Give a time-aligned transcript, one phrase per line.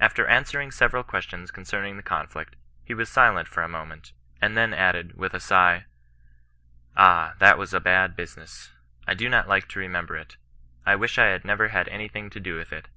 [0.00, 4.10] After answering several questions concerning the con flict, he was silent for a moment,
[4.42, 5.88] and then added, with a sigh:—^
[6.96, 8.72] Ah, that was a bad business.
[9.06, 10.38] I do not Uke to remember it.
[10.84, 12.88] I wish I had never had anything to do with it.